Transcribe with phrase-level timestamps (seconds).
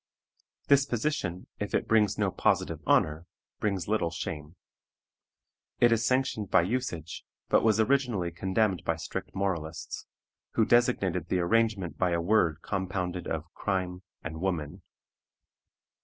[0.67, 3.27] This position, if it brings no positive honor,
[3.59, 4.55] brings little shame.
[5.79, 10.07] It is sanctioned by usage, but was originally condemned by strict moralists,
[10.53, 14.81] who designated the arrangement by a word compounded of crime and woman.